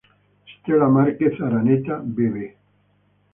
Stella 0.45 0.87
Márquez-Araneta, 0.89 1.99
Bb. 2.03 2.35